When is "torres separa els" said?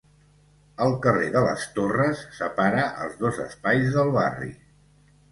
1.75-3.19